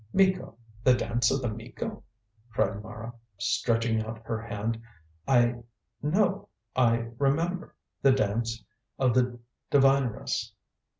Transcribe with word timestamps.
"Miko! 0.13 0.55
The 0.83 0.95
dance 0.95 1.29
of 1.29 1.43
the 1.43 1.47
Miko!" 1.47 2.01
cried 2.49 2.81
Mara, 2.81 3.13
stretching 3.37 4.01
out 4.01 4.17
her 4.25 4.41
hand; 4.41 4.81
"I 5.27 5.57
know, 6.01 6.49
I 6.75 7.09
remember. 7.19 7.75
The 8.01 8.11
Dance 8.11 8.63
of 8.97 9.13
the 9.13 9.37
Divineress! 9.69 10.53